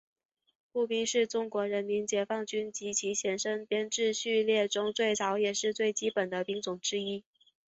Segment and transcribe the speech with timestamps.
[0.71, 7.23] 步兵是中国人民解放军及其前身的编制序列中最早的也是最基本的兵种之一。